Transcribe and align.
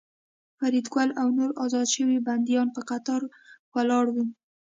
فریدګل 0.57 1.09
او 1.21 1.27
نور 1.37 1.51
ازاد 1.63 1.87
شوي 1.95 2.17
بندیان 2.27 2.67
په 2.75 2.81
قطار 2.89 3.21
ولاړ 3.73 4.05
وو 4.11 4.23